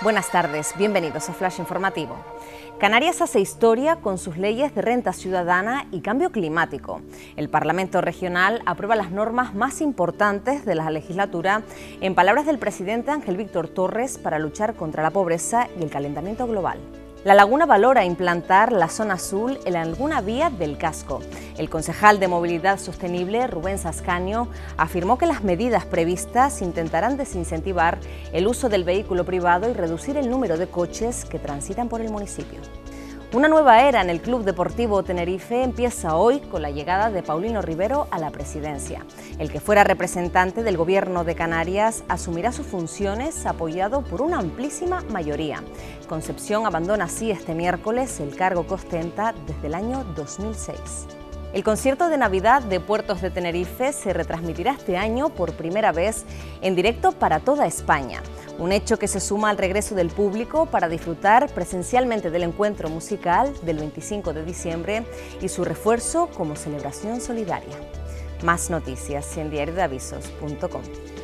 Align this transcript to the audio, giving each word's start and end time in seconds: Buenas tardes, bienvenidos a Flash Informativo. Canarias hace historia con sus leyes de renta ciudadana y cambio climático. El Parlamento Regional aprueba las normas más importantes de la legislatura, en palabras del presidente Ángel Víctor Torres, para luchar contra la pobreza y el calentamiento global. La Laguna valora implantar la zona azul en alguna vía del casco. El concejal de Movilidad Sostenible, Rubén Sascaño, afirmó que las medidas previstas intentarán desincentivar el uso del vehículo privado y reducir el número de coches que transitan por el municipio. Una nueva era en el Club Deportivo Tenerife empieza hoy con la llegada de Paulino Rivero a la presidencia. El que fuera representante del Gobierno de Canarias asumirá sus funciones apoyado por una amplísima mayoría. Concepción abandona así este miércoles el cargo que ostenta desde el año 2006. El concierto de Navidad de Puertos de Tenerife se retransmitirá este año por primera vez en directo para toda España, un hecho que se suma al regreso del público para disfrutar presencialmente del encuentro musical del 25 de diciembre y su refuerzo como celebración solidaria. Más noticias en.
Buenas 0.00 0.30
tardes, 0.30 0.74
bienvenidos 0.78 1.28
a 1.28 1.32
Flash 1.32 1.58
Informativo. 1.58 2.14
Canarias 2.78 3.20
hace 3.20 3.40
historia 3.40 3.96
con 3.96 4.16
sus 4.16 4.36
leyes 4.36 4.72
de 4.72 4.80
renta 4.80 5.12
ciudadana 5.12 5.88
y 5.90 6.02
cambio 6.02 6.30
climático. 6.30 7.00
El 7.34 7.48
Parlamento 7.48 8.00
Regional 8.00 8.62
aprueba 8.64 8.94
las 8.94 9.10
normas 9.10 9.56
más 9.56 9.80
importantes 9.80 10.64
de 10.64 10.76
la 10.76 10.88
legislatura, 10.90 11.62
en 12.00 12.14
palabras 12.14 12.46
del 12.46 12.60
presidente 12.60 13.10
Ángel 13.10 13.36
Víctor 13.36 13.66
Torres, 13.66 14.18
para 14.18 14.38
luchar 14.38 14.76
contra 14.76 15.02
la 15.02 15.10
pobreza 15.10 15.66
y 15.76 15.82
el 15.82 15.90
calentamiento 15.90 16.46
global. 16.46 16.78
La 17.28 17.34
Laguna 17.34 17.66
valora 17.66 18.06
implantar 18.06 18.72
la 18.72 18.88
zona 18.88 19.16
azul 19.16 19.58
en 19.66 19.76
alguna 19.76 20.22
vía 20.22 20.48
del 20.48 20.78
casco. 20.78 21.20
El 21.58 21.68
concejal 21.68 22.20
de 22.20 22.26
Movilidad 22.26 22.78
Sostenible, 22.78 23.46
Rubén 23.46 23.76
Sascaño, 23.76 24.48
afirmó 24.78 25.18
que 25.18 25.26
las 25.26 25.44
medidas 25.44 25.84
previstas 25.84 26.62
intentarán 26.62 27.18
desincentivar 27.18 27.98
el 28.32 28.46
uso 28.46 28.70
del 28.70 28.84
vehículo 28.84 29.26
privado 29.26 29.68
y 29.68 29.74
reducir 29.74 30.16
el 30.16 30.30
número 30.30 30.56
de 30.56 30.68
coches 30.68 31.26
que 31.26 31.38
transitan 31.38 31.90
por 31.90 32.00
el 32.00 32.10
municipio. 32.10 32.60
Una 33.34 33.46
nueva 33.46 33.82
era 33.82 34.00
en 34.00 34.08
el 34.08 34.22
Club 34.22 34.42
Deportivo 34.42 35.02
Tenerife 35.02 35.62
empieza 35.62 36.16
hoy 36.16 36.40
con 36.40 36.62
la 36.62 36.70
llegada 36.70 37.10
de 37.10 37.22
Paulino 37.22 37.60
Rivero 37.60 38.08
a 38.10 38.18
la 38.18 38.30
presidencia. 38.30 39.04
El 39.38 39.52
que 39.52 39.60
fuera 39.60 39.84
representante 39.84 40.62
del 40.62 40.78
Gobierno 40.78 41.24
de 41.24 41.34
Canarias 41.34 42.04
asumirá 42.08 42.52
sus 42.52 42.66
funciones 42.66 43.44
apoyado 43.44 44.00
por 44.00 44.22
una 44.22 44.38
amplísima 44.38 45.04
mayoría. 45.10 45.62
Concepción 46.08 46.64
abandona 46.64 47.04
así 47.04 47.30
este 47.30 47.54
miércoles 47.54 48.18
el 48.20 48.34
cargo 48.34 48.66
que 48.66 48.74
ostenta 48.74 49.34
desde 49.46 49.66
el 49.66 49.74
año 49.74 50.04
2006. 50.16 50.78
El 51.52 51.64
concierto 51.64 52.08
de 52.08 52.16
Navidad 52.16 52.62
de 52.62 52.80
Puertos 52.80 53.20
de 53.20 53.30
Tenerife 53.30 53.92
se 53.92 54.14
retransmitirá 54.14 54.72
este 54.72 54.96
año 54.96 55.28
por 55.28 55.52
primera 55.52 55.92
vez 55.92 56.24
en 56.62 56.74
directo 56.74 57.12
para 57.12 57.40
toda 57.40 57.66
España, 57.66 58.22
un 58.58 58.72
hecho 58.72 58.98
que 58.98 59.08
se 59.08 59.20
suma 59.20 59.50
al 59.50 59.58
regreso 59.58 59.94
del 59.94 60.08
público 60.08 60.66
para 60.66 60.88
disfrutar 60.88 61.48
presencialmente 61.54 62.30
del 62.30 62.42
encuentro 62.42 62.90
musical 62.90 63.54
del 63.62 63.78
25 63.78 64.32
de 64.32 64.44
diciembre 64.44 65.06
y 65.40 65.48
su 65.48 65.64
refuerzo 65.64 66.28
como 66.36 66.56
celebración 66.56 67.20
solidaria. 67.20 67.76
Más 68.42 68.70
noticias 68.70 69.26
en. 69.26 71.17